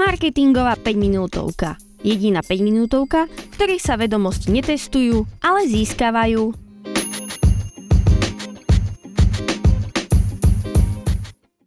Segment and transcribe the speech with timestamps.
[0.00, 1.76] Marketingová 5 minútovka.
[2.00, 6.56] Jediná 5 minútovka, v ktorej sa vedomosti netestujú, ale získavajú.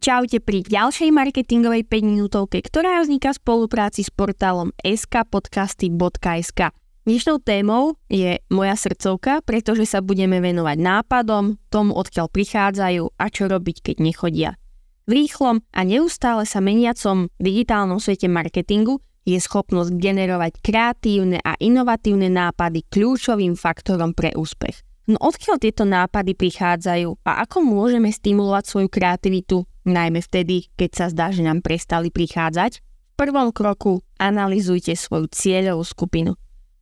[0.02, 6.74] Čaute pri ďalšej marketingovej 5 minútovke, ktorá vzniká v spolupráci s portálom skpodcasty.sk.
[7.06, 13.46] Dnešnou témou je moja srdcovka, pretože sa budeme venovať nápadom, tomu odkiaľ prichádzajú a čo
[13.46, 14.58] robiť, keď nechodia.
[15.04, 22.32] V rýchlom a neustále sa meniacom digitálnom svete marketingu je schopnosť generovať kreatívne a inovatívne
[22.32, 24.80] nápady kľúčovým faktorom pre úspech.
[25.04, 31.06] No odkiaľ tieto nápady prichádzajú a ako môžeme stimulovať svoju kreativitu, najmä vtedy, keď sa
[31.12, 32.80] zdá, že nám prestali prichádzať?
[32.80, 36.32] V prvom kroku analizujte svoju cieľovú skupinu.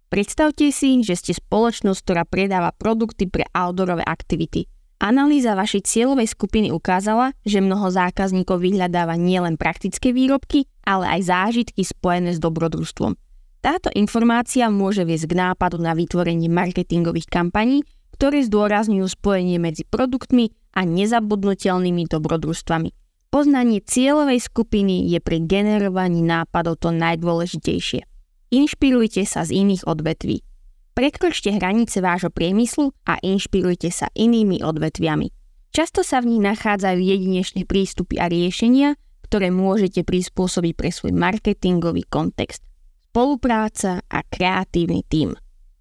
[0.07, 4.71] Predstavte si, že ste spoločnosť, ktorá predáva produkty pre outdoorové aktivity.
[5.03, 11.83] Analýza vašej cieľovej skupiny ukázala, že mnoho zákazníkov vyhľadáva nielen praktické výrobky, ale aj zážitky
[11.83, 13.19] spojené s dobrodružstvom.
[13.59, 17.83] Táto informácia môže viesť k nápadu na vytvorenie marketingových kampaní,
[18.15, 22.95] ktoré zdôrazňujú spojenie medzi produktmi a nezabudnutelnými dobrodružstvami.
[23.35, 28.07] Poznanie cieľovej skupiny je pri generovaní nápadov to najdôležitejšie.
[28.55, 30.47] Inšpirujte sa z iných odvetví.
[30.93, 35.33] Prekročte hranice vášho priemyslu a inšpirujte sa inými odvetviami.
[35.73, 42.05] Často sa v nich nachádzajú jedinečné prístupy a riešenia, ktoré môžete prispôsobiť pre svoj marketingový
[42.05, 42.61] kontext.
[43.09, 45.33] Spolupráca a kreatívny tím.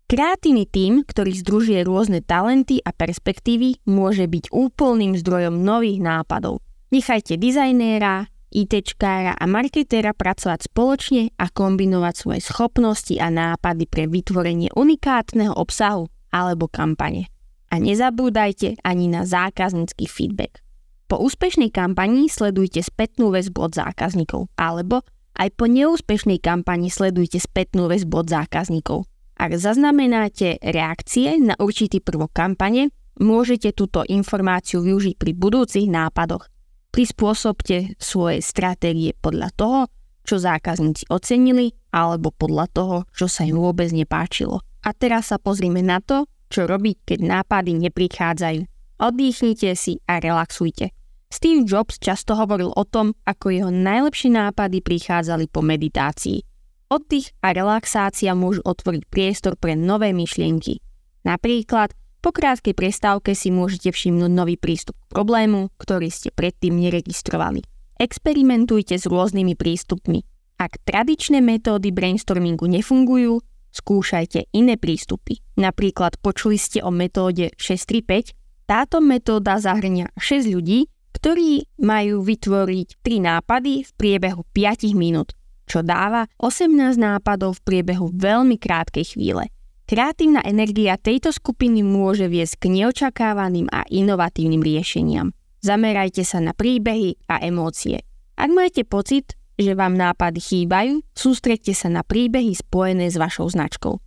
[0.07, 6.63] Kreatívny tím, ktorý združuje rôzne talenty a perspektívy, môže byť úplným zdrojom nových nápadov.
[6.91, 14.75] Nechajte dizajnéra, ITčkára a marketéra pracovať spoločne a kombinovať svoje schopnosti a nápady pre vytvorenie
[14.75, 17.31] unikátneho obsahu alebo kampane.
[17.71, 20.59] A nezabúdajte ani na zákaznícky feedback.
[21.07, 25.03] Po úspešnej kampani sledujte spätnú väzbu od zákazníkov, alebo
[25.39, 29.07] aj po neúspešnej kampani sledujte spätnú väzbu od zákazníkov.
[29.39, 36.50] Ak zaznamenáte reakcie na určitý prvok kampane, môžete túto informáciu využiť pri budúcich nápadoch
[36.91, 39.79] Prispôsobte svoje stratégie podľa toho,
[40.27, 44.59] čo zákazníci ocenili, alebo podľa toho, čo sa im vôbec nepáčilo.
[44.83, 48.61] A teraz sa pozrime na to, čo robiť, keď nápady neprichádzajú.
[49.01, 50.91] Oddychnite si a relaxujte.
[51.31, 56.43] Steve Jobs často hovoril o tom, ako jeho najlepšie nápady prichádzali po meditácii.
[56.91, 60.83] Oddych a relaxácia môžu otvoriť priestor pre nové myšlienky.
[61.23, 67.65] Napríklad po krátkej prestávke si môžete všimnúť nový prístup k problému, ktorý ste predtým neregistrovali.
[67.97, 70.21] Experimentujte s rôznymi prístupmi.
[70.61, 73.41] Ak tradičné metódy brainstormingu nefungujú,
[73.73, 75.41] skúšajte iné prístupy.
[75.57, 78.37] Napríklad počuli ste o metóde 635.
[78.69, 80.85] Táto metóda zahrňa 6 ľudí,
[81.17, 85.33] ktorí majú vytvoriť 3 nápady v priebehu 5 minút,
[85.65, 89.49] čo dáva 18 nápadov v priebehu veľmi krátkej chvíle.
[89.91, 95.35] Kreatívna energia tejto skupiny môže viesť k neočakávaným a inovatívnym riešeniam.
[95.59, 97.99] Zamerajte sa na príbehy a emócie.
[98.39, 103.99] Ak máte pocit, že vám nápady chýbajú, sústredte sa na príbehy spojené s vašou značkou.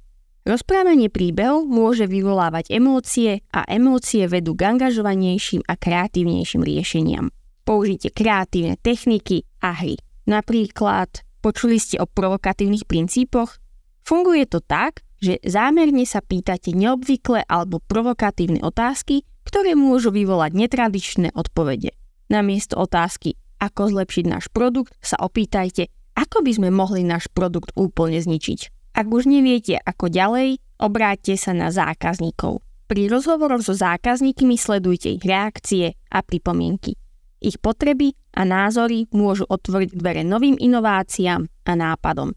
[0.48, 7.28] Rozprávanie príbehov môže vyvolávať emócie a emócie vedú k angažovanejším a kreatívnejším riešeniam.
[7.68, 10.00] Použite kreatívne techniky a hry.
[10.24, 13.60] Napríklad, počuli ste o provokatívnych princípoch?
[14.00, 21.32] Funguje to tak, že zámerne sa pýtate neobvyklé alebo provokatívne otázky, ktoré môžu vyvolať netradičné
[21.32, 21.96] odpovede.
[22.28, 28.20] Namiesto otázky, ako zlepšiť náš produkt, sa opýtajte, ako by sme mohli náš produkt úplne
[28.20, 28.92] zničiť.
[28.94, 32.62] Ak už neviete, ako ďalej, obráťte sa na zákazníkov.
[32.84, 36.94] Pri rozhovoroch so zákazníkmi sledujte ich reakcie a pripomienky.
[37.40, 42.32] Ich potreby a názory môžu otvoriť dvere novým inováciám a nápadom.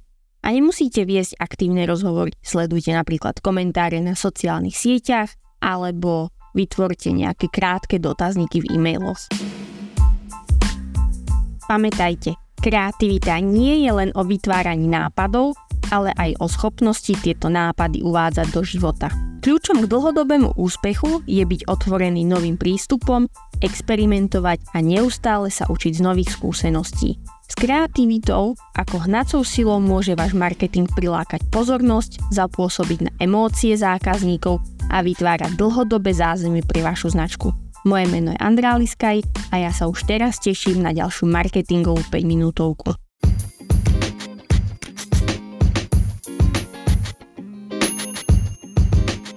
[0.48, 2.32] A nemusíte viesť aktívne rozhovory.
[2.40, 9.20] Sledujte napríklad komentáre na sociálnych sieťach alebo vytvorte nejaké krátke dotazníky v e-mailoch.
[11.68, 15.52] Pamätajte, kreativita nie je len o vytváraní nápadov,
[15.92, 19.12] ale aj o schopnosti tieto nápady uvádzať do života.
[19.44, 23.28] Kľúčom k dlhodobému úspechu je byť otvorený novým prístupom,
[23.62, 27.18] experimentovať a neustále sa učiť z nových skúseností.
[27.48, 34.60] S kreativitou ako hnacou silou môže váš marketing prilákať pozornosť, zapôsobiť na emócie zákazníkov
[34.92, 37.56] a vytvárať dlhodobé zázemie pre vašu značku.
[37.88, 39.24] Moje meno je Andrá Liskaj
[39.54, 42.92] a ja sa už teraz teším na ďalšiu marketingovú 5 minútovku.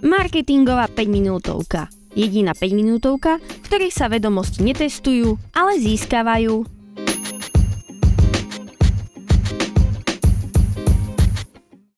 [0.02, 1.99] Marketingová 5 minútovka.
[2.20, 6.79] Jediná 5 minútovka, v ktorej sa vedomosti netestujú, ale získavajú